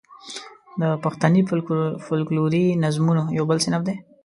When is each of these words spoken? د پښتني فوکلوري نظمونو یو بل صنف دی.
د 0.81 0.83
پښتني 1.03 1.41
فوکلوري 2.07 2.65
نظمونو 2.83 3.23
یو 3.37 3.43
بل 3.49 3.57
صنف 3.65 3.81
دی. 3.87 3.95